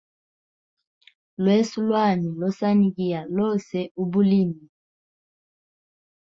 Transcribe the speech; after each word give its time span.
Lweso 1.43 1.77
lwami 1.87 2.29
losanigiaga 2.41 3.31
lose 3.35 3.79
ubulimi. 4.01 4.63